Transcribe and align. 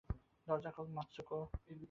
দরজা 0.47 0.71
খোল, 0.75 0.87
মাতসুকো! 0.95 1.37